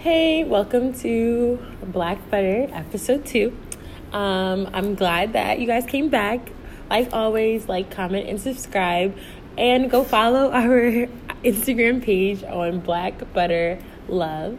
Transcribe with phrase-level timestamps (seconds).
[0.00, 3.54] Hey, welcome to Black Butter episode two.
[4.14, 6.52] Um, I'm glad that you guys came back.
[6.88, 9.14] Like always, like, comment, and subscribe.
[9.58, 11.06] And go follow our
[11.44, 13.78] Instagram page on Black Butter
[14.08, 14.56] Love.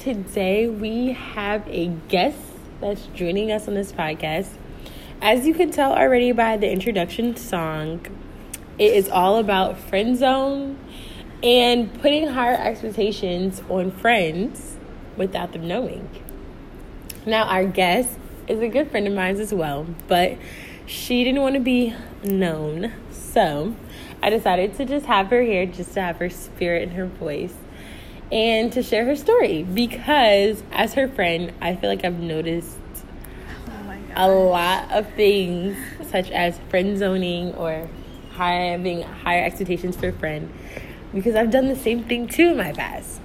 [0.00, 2.40] Today, we have a guest
[2.80, 4.48] that's joining us on this podcast.
[5.22, 8.04] As you can tell already by the introduction song,
[8.76, 10.80] it is all about friend zone
[11.42, 14.76] and putting higher expectations on friends
[15.16, 16.08] without them knowing.
[17.26, 20.36] Now, our guest is a good friend of mine as well, but
[20.86, 22.92] she didn't want to be known.
[23.10, 23.76] So
[24.22, 27.54] I decided to just have her here, just to have her spirit and her voice,
[28.32, 29.62] and to share her story.
[29.62, 32.78] Because as her friend, I feel like I've noticed
[34.16, 35.76] oh a lot of things,
[36.10, 37.88] such as friend zoning or
[38.32, 40.52] having higher expectations for a friend,
[41.12, 43.20] because I've done the same thing too in my past.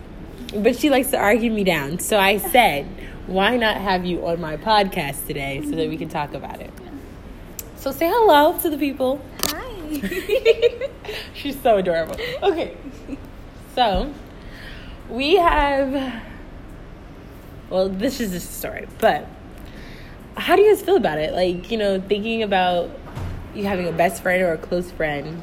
[0.55, 1.99] But she likes to argue me down.
[1.99, 2.85] So I said,
[3.27, 6.71] why not have you on my podcast today so that we can talk about it?
[7.77, 9.23] So say hello to the people.
[9.45, 10.89] Hi.
[11.33, 12.17] She's so adorable.
[12.43, 12.77] Okay.
[13.75, 14.13] So
[15.09, 16.21] we have
[17.73, 19.27] well, this is just a story, but
[20.37, 21.33] how do you guys feel about it?
[21.33, 22.91] Like, you know, thinking about
[23.55, 25.41] you having a best friend or a close friend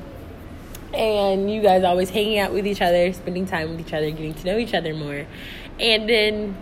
[0.94, 4.34] and you guys always hanging out with each other, spending time with each other, getting
[4.34, 5.26] to know each other more.
[5.78, 6.56] And then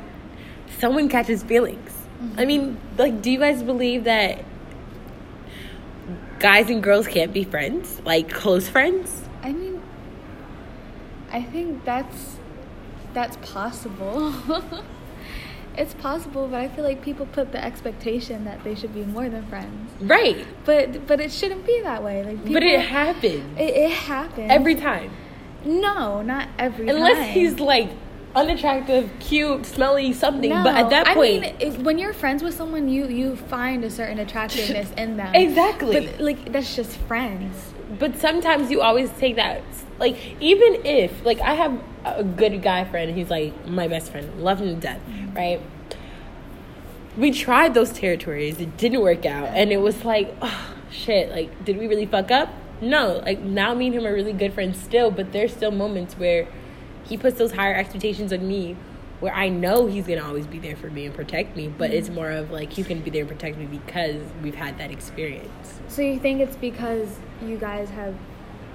[0.79, 1.91] someone catches feelings.
[2.23, 2.41] Mm-hmm.
[2.41, 4.45] I mean, like, do you guys believe that
[6.39, 8.01] guys and girls can't be friends?
[8.05, 9.23] Like, close friends?
[9.43, 9.81] I mean,
[11.31, 12.37] I think that's
[13.15, 14.35] that's possible.
[15.79, 19.29] it's possible, but I feel like people put the expectation that they should be more
[19.29, 19.91] than friends.
[20.01, 20.47] Right.
[20.65, 22.25] But but it shouldn't be that way.
[22.25, 23.59] Like people, But it happens.
[23.59, 25.13] It, it happens every time.
[25.65, 26.97] No, not every time.
[26.97, 27.33] Unless time.
[27.33, 27.91] he's like
[28.35, 30.51] unattractive, cute, smelly, something.
[30.51, 33.37] No, but at that point, I mean, if, when you're friends with someone, you you
[33.37, 35.33] find a certain attractiveness in them.
[35.35, 36.07] Exactly.
[36.07, 37.73] But like that's just friends.
[37.99, 39.63] But sometimes you always take that
[39.99, 44.43] like even if like I have a good guy friend, he's like my best friend,
[44.43, 45.01] love him to death.
[45.35, 45.61] Right?
[47.17, 51.65] We tried those territories, it didn't work out, and it was like, oh shit, like
[51.65, 52.51] did we really fuck up?
[52.81, 56.15] No, like now me and him are really good friends still, but there's still moments
[56.15, 56.47] where
[57.05, 58.77] he puts those higher expectations on me
[59.21, 61.99] where I know he's gonna always be there for me and protect me, but mm-hmm.
[61.99, 64.91] it's more of like he's gonna be there and protect me because we've had that
[64.91, 65.81] experience.
[65.89, 68.15] So you think it's because you guys have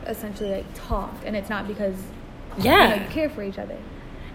[0.05, 1.95] essentially like talked, and it's not because
[2.57, 3.77] yeah you, know, you care for each other.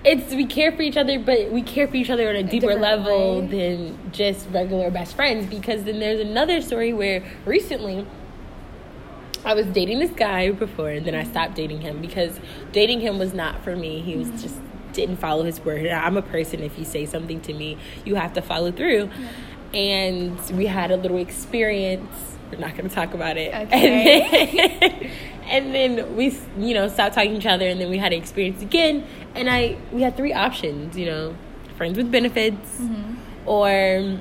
[0.08, 2.42] It's we care for each other, but we care for each other on a, a
[2.42, 3.46] deeper level way.
[3.46, 5.46] than just regular best friends.
[5.46, 8.06] Because then there's another story where recently
[9.44, 12.40] I was dating this guy before, and then I stopped dating him because
[12.72, 14.00] dating him was not for me.
[14.00, 14.56] He was just
[14.94, 15.86] didn't follow his word.
[15.86, 16.62] I'm a person.
[16.62, 17.76] If you say something to me,
[18.06, 19.10] you have to follow through.
[19.74, 19.78] Yeah.
[19.78, 22.36] And we had a little experience.
[22.50, 23.54] We're not going to talk about it.
[23.54, 25.12] Okay.
[25.48, 28.18] And then, we, you know, stopped talking to each other, and then we had an
[28.18, 29.06] experience again.
[29.34, 30.96] And I, we had three options.
[30.96, 31.36] You know,
[31.76, 33.48] friends with benefits, mm-hmm.
[33.48, 34.18] or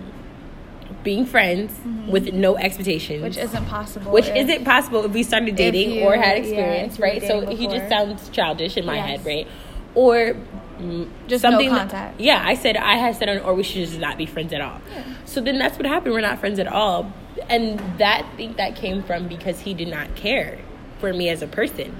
[1.03, 2.11] being friends mm-hmm.
[2.11, 4.11] with no expectations, which isn't possible.
[4.11, 7.21] Which if, isn't possible if we started dating you, or had experience, yeah, right?
[7.21, 7.55] So before.
[7.55, 9.07] he just sounds childish in my yes.
[9.07, 9.47] head, right?
[9.95, 10.35] Or
[10.77, 12.17] mm, just something no contact.
[12.17, 14.53] That, yeah, I said I had said on, or we should just not be friends
[14.53, 14.81] at all.
[14.91, 15.03] Yeah.
[15.25, 16.13] So then that's what happened.
[16.13, 17.11] We're not friends at all,
[17.49, 20.59] and that think that came from because he did not care
[20.99, 21.95] for me as a person.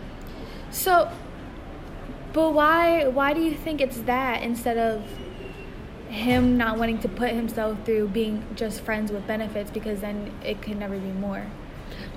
[0.72, 1.10] So,
[2.34, 3.08] but why?
[3.08, 5.04] Why do you think it's that instead of?
[6.10, 10.62] him not wanting to put himself through being just friends with benefits because then it
[10.62, 11.46] could never be more.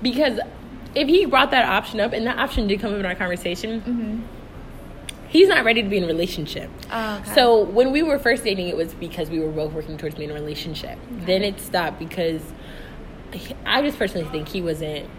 [0.01, 0.39] Because
[0.95, 3.81] if he brought that option up, and that option did come up in our conversation,
[3.81, 4.19] mm-hmm.
[5.27, 6.69] he's not ready to be in a relationship.
[6.91, 7.33] Oh, okay.
[7.33, 10.29] So when we were first dating, it was because we were both working towards being
[10.29, 10.97] in a relationship.
[11.17, 11.25] Okay.
[11.25, 12.41] Then it stopped because
[13.65, 15.09] I just personally think he wasn't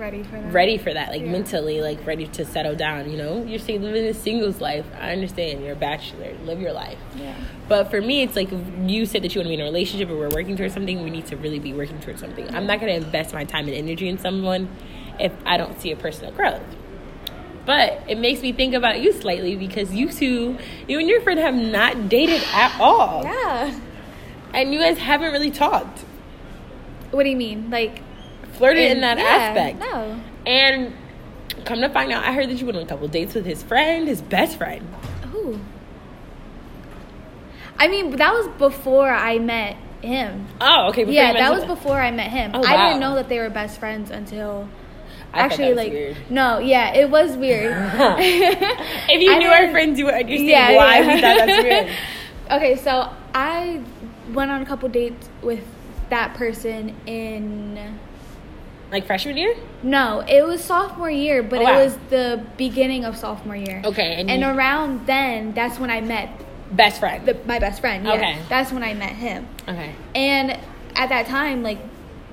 [0.00, 0.52] ready for that.
[0.52, 1.30] Ready for that, like yeah.
[1.30, 3.10] mentally, like ready to settle down.
[3.10, 4.86] You know, you're saying living a singles life.
[4.98, 6.98] I understand you're a bachelor, live your life.
[7.14, 7.36] Yeah.
[7.68, 8.50] But for me, it's like
[8.84, 11.02] you said that you want to be in a relationship or we're working towards something.
[11.04, 12.52] We need to really be working towards something.
[12.54, 14.68] I'm not going to invest my time and energy in someone
[15.20, 16.62] if I don't see a personal growth.
[17.66, 20.58] But it makes me think about you slightly because you two,
[20.88, 23.22] you and your friend have not dated at all.
[23.22, 23.78] Yeah.
[24.52, 26.00] And you guys haven't really talked.
[27.12, 27.70] What do you mean?
[27.70, 28.02] Like
[28.60, 29.80] flirted in, in that yeah, aspect.
[29.80, 30.20] No.
[30.46, 30.92] And
[31.64, 33.62] come to find out, I heard that you went on a couple dates with his
[33.62, 34.86] friend, his best friend.
[35.32, 35.58] Who?
[37.78, 40.46] I mean, that was before I met him.
[40.60, 41.10] Oh, okay.
[41.10, 42.52] yeah, that was before I met him.
[42.54, 42.66] Oh, wow.
[42.66, 44.68] I didn't know that they were best friends until.
[45.32, 46.16] I Actually, was like weird.
[46.28, 47.72] no, yeah, it was weird.
[48.18, 51.14] if you I knew our friends, you would understand Yeah, why yeah.
[51.14, 51.96] we thought that's weird.
[52.50, 53.80] okay, so I
[54.32, 55.64] went on a couple dates with
[56.08, 57.96] that person in
[58.90, 59.54] Like freshman year?
[59.82, 61.78] no, it was sophomore year, but Oh, wow.
[61.80, 63.80] it was the beginning of sophomore year.
[63.84, 66.28] Okay, and And you- around then, that's when I met
[66.72, 67.24] Best friend.
[67.26, 68.04] the, my best friend.
[68.04, 68.38] Yeah, Okay.
[68.48, 69.46] that's when I met him.
[69.68, 69.92] okay.
[70.14, 70.50] And
[70.96, 71.78] at that time, like,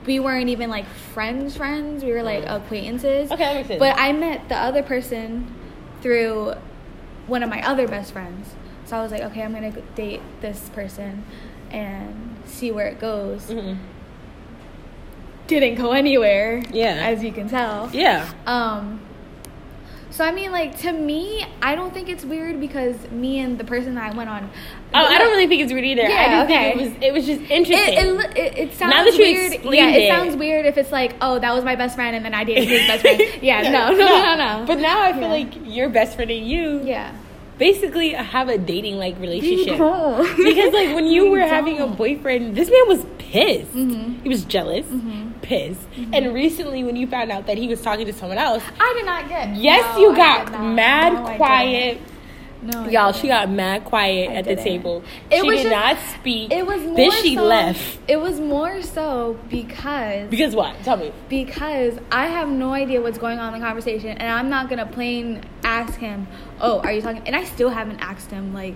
[0.05, 2.03] we weren't even like friends, friends.
[2.03, 2.55] We were like Mm.
[2.55, 3.31] acquaintances.
[3.31, 3.79] Okay, that makes sense.
[3.79, 5.53] But I met the other person
[6.01, 6.53] through
[7.27, 8.53] one of my other best friends.
[8.85, 11.23] So I was like, okay, I'm gonna date this person
[11.71, 13.49] and see where it goes.
[13.51, 13.73] hmm
[15.47, 16.61] Didn't go anywhere.
[16.71, 17.07] Yeah.
[17.07, 17.89] As you can tell.
[17.93, 18.29] Yeah.
[18.45, 19.01] Um.
[20.09, 23.63] So I mean, like to me, I don't think it's weird because me and the
[23.63, 24.49] person that I went on.
[24.93, 26.03] Oh, I don't really think it's weird either.
[26.03, 26.73] I Yeah, just okay.
[26.73, 27.93] think it was it was just interesting.
[27.93, 29.53] It, it, it, it sounds Now that you weird.
[29.75, 30.09] Yeah, it, it.
[30.09, 32.67] sounds weird if it's like, oh, that was my best friend, and then I dated
[32.67, 33.21] his best friend.
[33.43, 34.59] Yeah, no, no, no, no.
[34.59, 35.27] no, But now I feel Yeah.
[35.27, 37.13] like your best friend and you yeah,
[37.59, 39.73] basically have a dating like relationship.
[40.37, 43.73] because like when you You were having a boyfriend, this man was pissed.
[43.75, 44.23] Mhm.
[44.23, 45.26] He was jealous, Mhm.
[45.41, 45.79] Pissed.
[45.91, 46.13] Mm-hmm.
[46.13, 49.05] And recently, when you found out that he was talking to someone else, I did
[49.05, 49.55] not get.
[49.55, 51.99] yes, no, you got mad No, quiet.
[52.59, 54.63] No, Y'all, she got mad quiet I at the didn't.
[54.63, 55.03] table.
[55.29, 56.51] It she was did just- not speak.
[56.51, 57.99] It was more then she so, left.
[58.07, 60.75] It was more so because Because what?
[60.83, 61.13] Tell me.
[61.29, 64.87] because I have no idea what's going on in the conversation, and I'm not gonna
[64.87, 66.27] plain ask him,
[66.59, 68.73] "Oh, are you talking?" And I still haven't asked him like,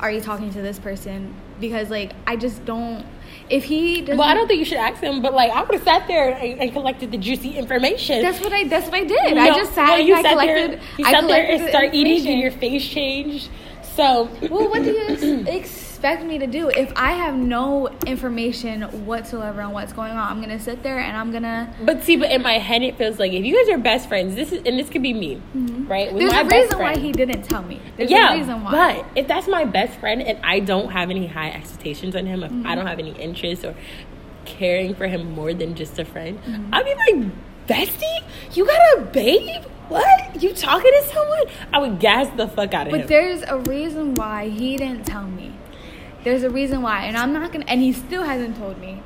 [0.00, 3.04] "Are you talking to this person?" Because like I just don't.
[3.50, 5.74] If he doesn't, Well, I don't think you should ask him, but like I would
[5.74, 8.22] have sat there and, and collected the juicy information.
[8.22, 8.64] That's what I.
[8.64, 9.36] That's what I did.
[9.36, 10.70] I just sat well, and you I sat collected.
[10.72, 13.50] there, you I sat there and the start eating, and your face changed.
[13.82, 18.82] So, Well, what do you ex- expect me to do if I have no information
[19.06, 20.18] whatsoever on what's going on?
[20.18, 21.74] I'm gonna sit there and I'm gonna.
[21.82, 24.34] But see, but in my head, it feels like if you guys are best friends,
[24.34, 26.12] this is and this could be me, right?
[26.12, 27.80] With There's my a reason why he didn't tell me.
[27.96, 28.70] There's yeah, a reason why.
[28.70, 32.42] but if that's my best friend and I don't have any high expectations on him,
[32.42, 32.66] if Mm-hmm.
[32.66, 33.74] I don't have any interest or
[34.44, 36.74] caring for him more than just a friend, Mm-hmm.
[36.74, 37.32] I'd be like,
[37.66, 38.22] bestie,
[38.52, 39.64] you got a babe?
[39.88, 40.42] What?
[40.42, 41.44] You talking to someone?
[41.72, 43.06] I would gas the fuck out of But him.
[43.06, 45.52] But there's a reason why he didn't tell me.
[46.24, 47.66] There's a reason why, and I'm not gonna.
[47.68, 49.02] And he still hasn't told me.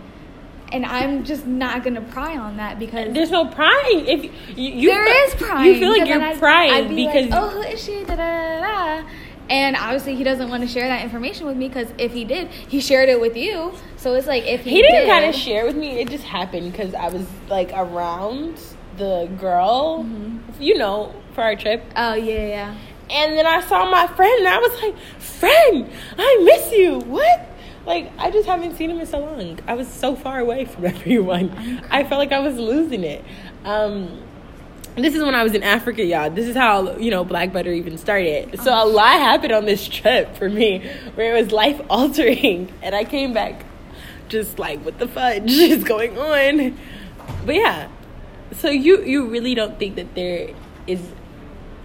[0.70, 4.06] And I'm just not gonna pry on that because There's no prying.
[4.06, 5.72] If you, you there fe- is prying.
[5.74, 8.04] you feel like you're I'd- prying I'd be because like, oh, who is she?
[8.04, 9.08] Da, da, da, da.
[9.50, 12.48] And obviously, he doesn't want to share that information with me because if he did,
[12.48, 13.72] he shared it with you.
[13.96, 15.98] So it's like if he, he didn't did, kind of share with me.
[16.00, 18.60] It just happened because I was like around
[18.98, 20.62] the girl, Mm-hmm.
[20.62, 21.82] you know, for our trip.
[21.96, 22.74] Oh yeah, yeah.
[23.10, 27.48] And then I saw my friend, and I was like, "Friend, I miss you." What?
[27.86, 29.58] Like I just haven't seen him in so long.
[29.66, 31.82] I was so far away from everyone.
[31.90, 33.24] I felt like I was losing it.
[33.64, 34.22] Um,
[34.94, 36.28] this is when I was in Africa, y'all.
[36.28, 38.60] This is how you know Black Butter even started.
[38.60, 42.94] So a lot happened on this trip for me, where it was life altering, and
[42.94, 43.64] I came back
[44.28, 46.76] just like, what the fudge is going on?
[47.46, 47.88] But yeah,
[48.52, 50.50] so you you really don't think that there
[50.86, 51.00] is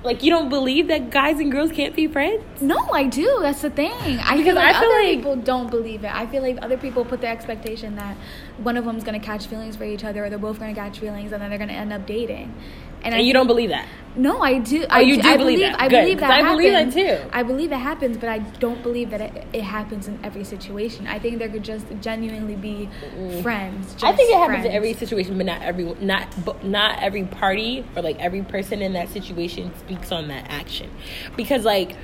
[0.04, 2.44] like you don't believe that guys and girls can't be friends?
[2.62, 3.40] No, I do.
[3.42, 3.92] That's the thing.
[4.20, 6.14] I Because feel like I feel other like- people don't believe it.
[6.14, 8.16] I feel like other people put the expectation that
[8.58, 11.32] one of them's gonna catch feelings for each other, or they're both gonna catch feelings,
[11.32, 12.54] and then they're gonna end up dating.
[13.04, 13.88] And, I you think- don't believe that?
[14.16, 14.84] No, I do.
[14.84, 15.82] Oh, I you do I believe that.
[15.82, 16.30] I Good, believe that.
[16.32, 17.30] I believe that too.
[17.34, 21.08] I believe it happens, but I don't believe that it, it happens in every situation.
[21.08, 22.90] I think there could just genuinely be
[23.42, 23.96] friends.
[24.04, 27.84] I think it happens in every situation, but not every not but not every party
[27.96, 30.92] or like every person in that situation speaks on that action,
[31.36, 31.96] because like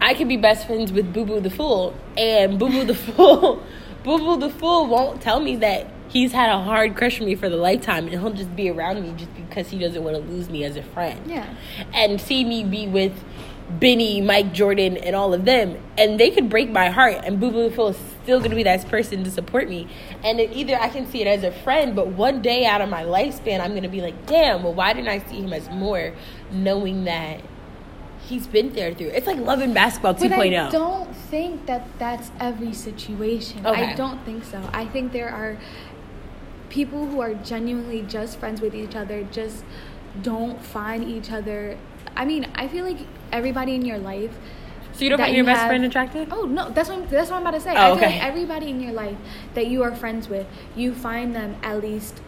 [0.00, 3.60] I could be best friends with Boo Boo the Fool, and Boo Boo the Fool,
[4.04, 7.34] Boo Boo the Fool won't tell me that he's had a hard crush on me
[7.34, 10.22] for the lifetime, and he'll just be around me just because he doesn't want to
[10.22, 11.20] lose me as a friend.
[11.26, 11.54] Yeah.
[11.92, 13.12] and see me be with
[13.68, 17.50] Benny, Mike Jordan, and all of them, and they could break my heart, and Boo
[17.50, 19.88] Boo Fool is still gonna be that person to support me.
[20.22, 23.02] And either I can see it as a friend, but one day out of my
[23.02, 26.12] lifespan, I'm gonna be like, damn, well, why didn't I see him as more,
[26.52, 27.40] knowing that
[28.28, 29.08] he's been there through?
[29.08, 30.22] It's like Love and Basketball oh.
[30.22, 30.28] 2.0.
[30.28, 30.70] But I oh.
[30.70, 33.66] don't think that that's every situation.
[33.66, 33.86] Okay.
[33.86, 34.62] I don't think so.
[34.72, 35.58] I think there are
[36.76, 39.64] people who are genuinely just friends with each other, just
[40.20, 41.78] don't find each other.
[42.14, 42.98] I mean, I feel like
[43.32, 44.34] everybody in your life.
[44.92, 46.28] so you don't find your you best have- friend attractive?
[46.30, 47.70] Oh no, that's what I'm, that's what I'm about to say.
[47.70, 48.06] Oh, I feel okay.
[48.18, 49.16] like everybody in your life
[49.54, 52.20] that you are friends with, you find them at least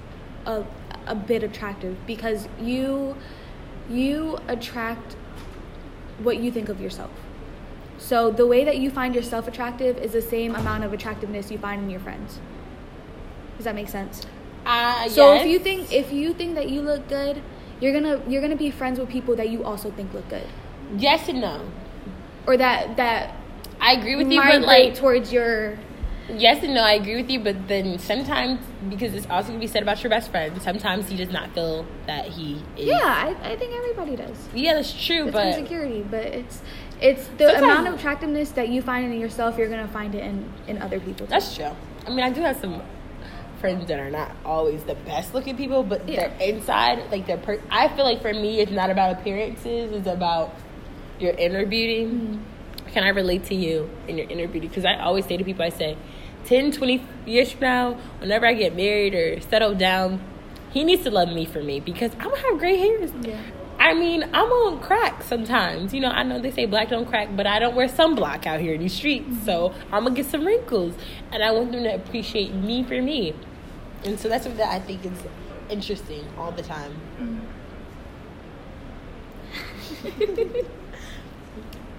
[0.46, 0.64] a
[1.06, 3.16] a bit attractive because you
[3.90, 5.16] you attract
[6.26, 7.10] what you think of yourself.
[7.98, 11.58] So the way that you find yourself attractive is the same amount of attractiveness you
[11.58, 12.40] find in your friends.
[13.56, 14.26] Does that make sense?
[14.68, 15.42] Uh, So yes.
[15.44, 17.40] if you think if you think that you look good,
[17.80, 20.46] you're gonna you're gonna be friends with people that you also think look good,
[20.98, 21.56] yes and no,
[22.46, 23.32] or that that
[23.80, 25.78] I agree with you, but like towards your.
[26.28, 28.60] yes and no, I agree with you, but then sometimes
[28.90, 31.86] because it's also gonna be said about your best friend, sometimes he does not feel
[32.06, 32.86] that he is.
[32.92, 34.36] Yeah, I, I think everybody does.
[34.54, 36.60] yeah, that's true, It's but insecurity, but it's
[37.00, 39.56] it's the Sometimes- amount of attractiveness that you find in yourself.
[39.56, 41.24] You're gonna find it in in other people.
[41.26, 41.30] too.
[41.30, 41.72] That's true.
[42.06, 42.82] I mean, I do have some
[43.60, 46.28] friends that are not always the best looking people, but Yeah.
[46.28, 47.36] they're inside, like they're.
[47.36, 50.54] Per- I feel like for me, it's not about appearances; it's about
[51.18, 52.04] your inner beauty.
[52.04, 52.90] Mm-hmm.
[52.92, 54.68] Can I relate to you in your inner beauty?
[54.68, 55.96] Because I always say to people, I say,
[56.46, 60.20] 10, 20 years from now, whenever I get married or settle down,
[60.70, 63.10] he needs to love me for me because I'm gonna have gray hairs.
[63.22, 63.40] Yeah.
[63.88, 65.94] I mean, I'm on crack sometimes.
[65.94, 68.60] You know, I know they say black don't crack, but I don't wear sunblock out
[68.60, 69.44] here in these streets.
[69.46, 70.94] So I'm gonna get some wrinkles,
[71.32, 73.34] and I want them to appreciate me for me.
[74.04, 75.18] And so that's what that I think is
[75.70, 77.00] interesting all the time.
[80.18, 80.66] you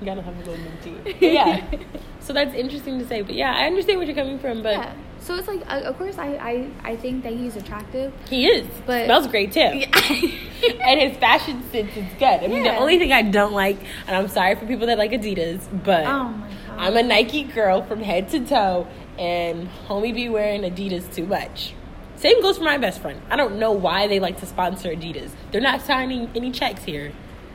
[0.06, 0.58] gotta have a little.
[1.04, 1.66] But yeah.
[2.20, 3.24] so that's interesting to say.
[3.24, 4.62] But yeah, I understand where you're coming from.
[4.62, 4.94] But Yeah.
[5.22, 8.14] So it's like, uh, of course, I, I I think that he's attractive.
[8.30, 8.68] he is.
[8.86, 9.60] But- smells great too.
[9.62, 12.44] and his fashion sense is good.
[12.44, 15.12] I mean, the only thing I don't like, and I'm sorry for people that like
[15.12, 16.80] Adidas, but Oh my god.
[16.80, 21.74] I'm a Nike girl from head to toe, and homie be wearing Adidas too much.
[22.16, 23.22] Same goes for my best friend.
[23.30, 25.32] I don't know why they like to sponsor Adidas.
[25.52, 27.12] They're not signing any checks here.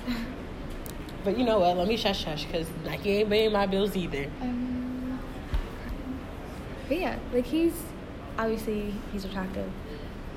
[1.24, 1.78] But you know what?
[1.78, 4.30] Let me shush shush because Nike ain't paying my bills either.
[4.42, 4.73] Um,
[6.88, 7.74] but yeah, like he's
[8.38, 9.70] obviously he's attractive,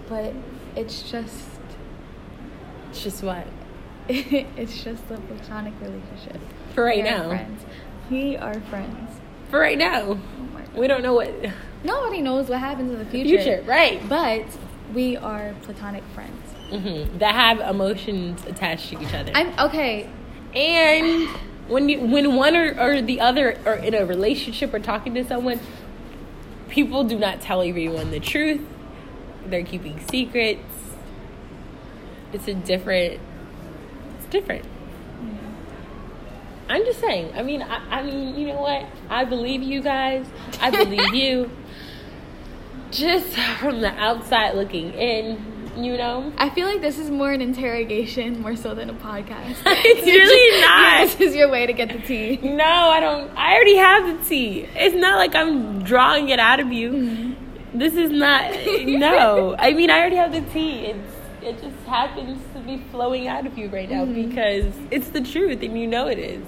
[0.08, 0.34] but
[0.76, 1.46] it's just
[2.90, 3.46] It's just what
[4.10, 6.40] it's just a platonic relationship.
[6.74, 7.28] for right We now.
[7.30, 7.66] friends.
[8.10, 9.20] We are friends.
[9.50, 10.20] For right now, Oh
[10.76, 11.32] we don't know what
[11.84, 13.42] Nobody knows what happens in the future.
[13.42, 14.02] future, right?
[14.10, 14.46] But
[14.94, 16.52] we are platonic friends.
[16.70, 19.32] hmm That have emotions attached to each other.
[19.36, 20.10] I'm okay.
[20.56, 21.28] And
[21.68, 25.26] when you when one or, or the other are in a relationship or talking to
[25.26, 25.60] someone,
[26.70, 28.62] people do not tell everyone the truth.
[29.46, 30.62] They're keeping secrets.
[32.34, 33.20] It's a different.
[34.18, 34.66] It's different.
[36.70, 37.34] I'm just saying.
[37.34, 38.86] I mean, I, I mean, you know what?
[39.10, 40.26] I believe you guys.
[40.60, 41.50] I believe you.
[42.92, 46.32] Just from the outside looking in, you know.
[46.38, 49.56] I feel like this is more an interrogation more so than a podcast.
[49.66, 51.08] It's really not.
[51.08, 52.38] this is your way to get the tea.
[52.42, 53.30] No, I don't.
[53.38, 54.68] I already have the tea.
[54.76, 56.92] It's not like I'm drawing it out of you.
[56.92, 57.78] Mm-hmm.
[57.78, 58.54] This is not.
[58.86, 60.86] No, I mean I already have the tea.
[60.88, 64.30] It's it just happens to be flowing out of you right now mm-hmm.
[64.30, 66.44] because it's the truth and you know it is,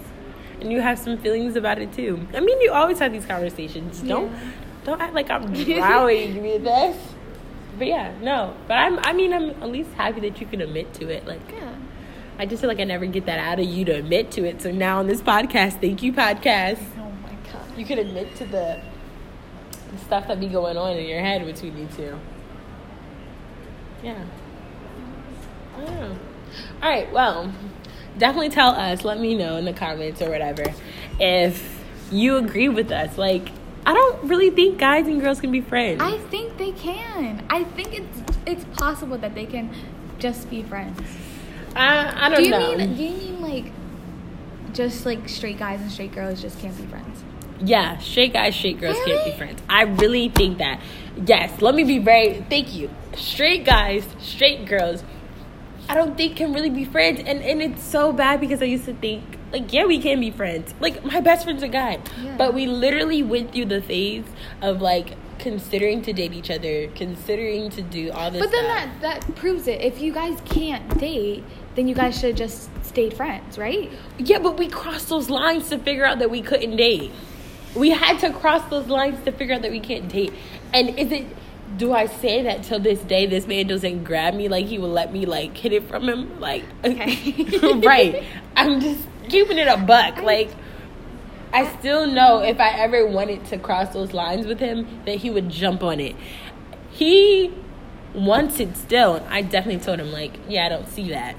[0.60, 2.20] and you have some feelings about it too.
[2.34, 4.02] I mean, you always have these conversations.
[4.02, 4.52] Don't Yeah.
[4.86, 6.98] don't act like I'm drowning with this.
[7.80, 8.56] But yeah, no.
[8.68, 9.00] But I'm.
[9.00, 11.26] I mean, I'm at least happy that you can admit to it.
[11.26, 11.76] Like Yeah.
[12.38, 14.62] I just feel like I never get that out of you to admit to it.
[14.62, 16.80] So now on this podcast, thank you, podcast.
[16.98, 17.78] Oh my god.
[17.78, 18.82] You can admit to the,
[19.92, 22.18] the stuff that be going on in your head between you two.
[24.04, 24.24] Yeah.
[25.76, 26.20] I don't know.
[26.82, 27.12] All right.
[27.12, 27.52] Well,
[28.18, 29.04] definitely tell us.
[29.04, 30.64] Let me know in the comments or whatever
[31.20, 33.18] if you agree with us.
[33.18, 33.50] Like,
[33.86, 36.02] I don't really think guys and girls can be friends.
[36.02, 37.46] I think they can.
[37.50, 39.74] I think it's it's possible that they can
[40.20, 41.00] just be friends.
[41.76, 42.78] I, I don't Do you know.
[42.78, 43.72] mean do you mean like
[44.74, 47.24] just like straight guys and straight girls just can't be friends?
[47.62, 49.62] Yeah, straight guys, straight girls can't be friends.
[49.70, 50.82] I really think that.
[51.26, 52.46] Yes, let me be very.
[52.50, 52.90] Thank you.
[53.16, 55.04] Straight guys, straight girls.
[55.90, 58.86] I don't think can really be friends, and and it's so bad because I used
[58.86, 60.74] to think like yeah we can be friends.
[60.80, 62.36] Like my best friend's a guy, Yeah.
[62.38, 64.26] but we literally went through the phase
[64.62, 68.42] of like considering to date each other, considering to do all this.
[68.42, 69.02] But then stuff.
[69.02, 69.82] that that proves it.
[69.82, 71.44] If you guys can't date,
[71.76, 73.90] then you guys should have just stayed friends, right?
[74.18, 77.12] Yeah, but we crossed those lines to figure out that we couldn't date.
[77.76, 80.34] We had to cross those lines to figure out that we can't date.
[80.74, 81.26] And is it
[81.78, 84.88] do I say that till this day this man doesn't grab me like he would
[84.90, 86.40] let me like hit it from him?
[86.40, 87.80] Like Okay.
[87.86, 88.24] right.
[88.58, 90.22] I'm just keeping it a buck.
[90.22, 90.50] Like
[91.54, 95.30] I still know if I ever wanted to cross those lines with him that he
[95.30, 96.16] would jump on it.
[96.92, 97.54] He
[98.14, 99.16] wants it still.
[99.16, 101.36] and I definitely told him like, yeah, I don't see that.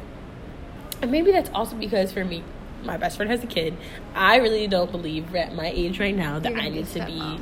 [1.02, 2.42] And maybe that's also because for me,
[2.84, 3.76] my best friend has a kid.
[4.14, 7.40] I really don't believe at my age right now that I need to be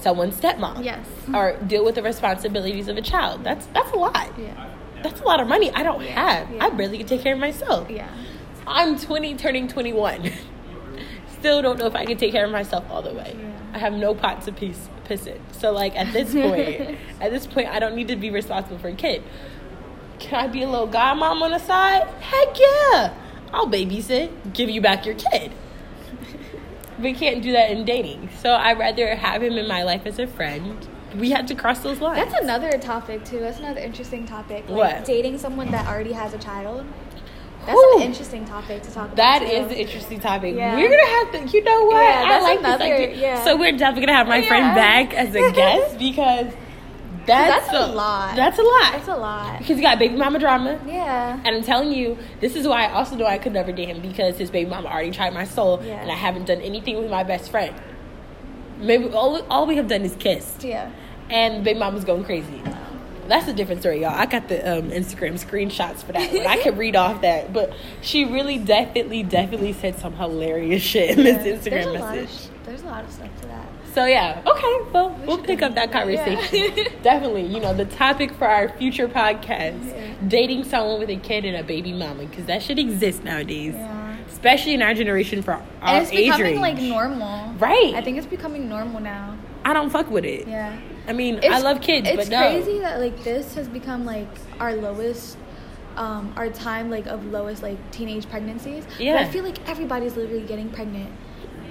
[0.00, 0.84] someone's stepmom.
[0.84, 1.06] Yes.
[1.32, 3.42] Or deal with the responsibilities of a child.
[3.44, 4.32] That's that's a lot.
[4.38, 4.70] Yeah.
[5.02, 6.10] That's a lot of money I don't Yeah,
[6.44, 6.50] have.
[6.50, 6.64] yeah.
[6.66, 7.90] I barely can take care of myself.
[7.90, 8.08] Yeah.
[8.66, 10.32] I'm 20 turning 21.
[11.38, 13.36] still don't know if I can take care of myself all the way.
[13.38, 13.52] Yeah.
[13.74, 15.38] I have no pot to piss, piss in.
[15.52, 18.88] So like at this point, at this point, I don't need to be responsible for
[18.88, 19.22] a kid.
[20.18, 22.06] Can I be a little godmom on the side?
[22.20, 23.14] Heck yeah!
[23.52, 25.52] I'll babysit, give you back your kid.
[26.98, 28.30] We can't do that in dating.
[28.40, 30.88] So I'd rather have him in my life as a friend.
[31.14, 32.18] We had to cross those lines.
[32.30, 33.38] That's another topic too.
[33.40, 34.68] That's another interesting topic.
[34.68, 35.04] Like What?
[35.04, 36.86] Dating someone that already has a child.
[37.66, 37.96] That's Whew.
[37.98, 39.16] an interesting topic to talk about.
[39.16, 39.46] That too.
[39.46, 40.54] is an interesting topic.
[40.54, 40.76] Yeah.
[40.76, 41.96] We're gonna have to, you know what?
[42.02, 43.16] Yeah, I like another- this idea.
[43.20, 43.44] yeah.
[43.44, 46.52] So we're definitely gonna have my friend back as a guest because
[47.26, 48.36] that's, That's a lot.
[48.36, 48.92] That's a lot.
[48.92, 49.58] That's a lot.
[49.58, 50.78] because you got baby mama drama.
[50.86, 51.40] Yeah.
[51.44, 54.00] And I'm telling you, this is why I also know I could never date him
[54.00, 55.94] because his baby mama already tried my soul, Yeah.
[56.00, 57.74] and I haven't done anything with my best friend.
[58.78, 60.90] Maybe all, all we have done is kissed, Yeah.
[61.28, 62.62] and baby mama's going crazy.
[63.28, 64.10] That's a different story, y'all.
[64.14, 66.46] I got the um, Instagram screenshots for that one.
[66.46, 71.24] I could read off that, but she really, definitely, definitely said some hilarious shit in
[71.24, 72.44] this Instagram there's a Lot message.
[72.50, 73.66] of, there's a lot of stuff to that.
[73.94, 74.90] So yeah, okay.
[74.92, 76.74] Well, we'll pick up that conversation.
[76.76, 76.88] yeah.
[77.02, 80.14] definitely, you know, the topic for our future podcast: Yeah.
[80.28, 84.16] dating someone with a kid and a baby mama, because that should exist nowadays, Yeah.
[84.28, 86.78] especially in our generation for our And it's age becoming range.
[86.78, 87.54] like normal.
[87.54, 87.94] Right.
[87.94, 89.36] I think it's becoming normal now.
[89.64, 90.46] I don't fuck with it.
[90.46, 90.78] Yeah.
[91.08, 92.48] I mean, It's, I love kids, It's but no.
[92.48, 94.28] It's crazy that like this has become like
[94.60, 95.36] our lowest,
[95.96, 98.84] um, our time like of lowest like teenage pregnancies.
[98.84, 99.16] But Yeah.
[99.18, 101.10] I feel like everybody's literally getting pregnant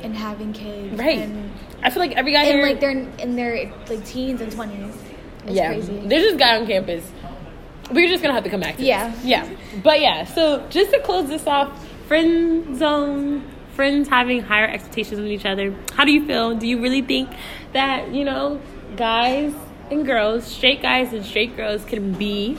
[0.03, 0.97] and having kids.
[0.97, 1.19] Right.
[1.19, 1.51] And,
[1.83, 4.51] I feel like every guy and here, like they're in, in their like teens and
[4.51, 4.95] twenties.
[5.47, 5.99] Yeah, crazy.
[6.05, 7.09] there's this guy on campus.
[7.91, 9.09] We're just gonna have to come back to Yeah.
[9.11, 9.25] this.
[9.25, 9.47] yeah,
[9.83, 10.23] but yeah.
[10.25, 11.69] So just to close this off,
[12.07, 13.43] friend zone,
[13.75, 15.73] friends having higher expectations of each other.
[15.93, 16.55] How do you feel?
[16.55, 17.29] Do you really think
[17.73, 18.61] that you know,
[18.95, 19.53] guys
[19.91, 22.57] and girls, straight guys and straight girls, can be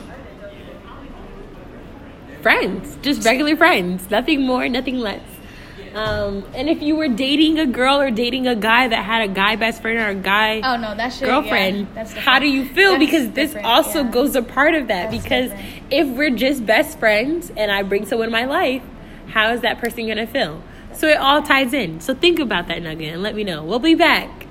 [2.41, 5.21] friends, just regular friends, nothing more, nothing less.
[5.95, 9.33] Um, and if you were dating a girl or dating a guy that had a
[9.33, 12.65] guy best friend or a guy Oh no, that should girlfriend, Yeah, how do you
[12.65, 12.99] feel?
[12.99, 14.11] Because this also yeah.
[14.11, 15.09] goes a part of that.
[15.11, 15.83] That's because different.
[15.89, 18.83] if we're just best friends and I bring someone in my life,
[19.29, 20.61] how is that person gonna feel?
[20.97, 22.01] So it all ties in.
[22.01, 23.63] So think about that nugget and let me know.
[23.63, 24.46] We'll be back